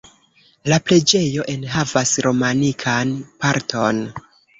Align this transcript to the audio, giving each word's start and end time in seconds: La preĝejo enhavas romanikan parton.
La 0.71 0.77
preĝejo 0.85 1.43
enhavas 1.55 2.13
romanikan 2.27 3.13
parton. 3.45 4.01